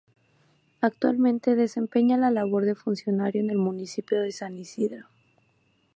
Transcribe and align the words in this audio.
Actualmente 0.79 1.55
desempeña 1.55 2.17
la 2.17 2.31
labor 2.31 2.65
de 2.65 2.73
funcionario 2.73 3.39
en 3.39 3.51
el 3.51 3.59
Municipio 3.59 4.19
de 4.19 4.31
San 4.31 4.57
Isidro. 4.57 5.05